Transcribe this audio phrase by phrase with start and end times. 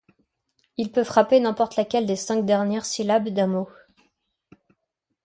[0.77, 3.69] Il peut frapper n’importe laquelle des cinq dernières syllabes d’un mot.